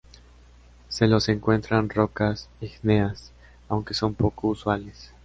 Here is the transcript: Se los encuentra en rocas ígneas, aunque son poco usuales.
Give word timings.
Se 0.89 1.05
los 1.07 1.29
encuentra 1.29 1.77
en 1.77 1.87
rocas 1.87 2.49
ígneas, 2.59 3.33
aunque 3.69 3.93
son 3.93 4.15
poco 4.15 4.47
usuales. 4.47 5.13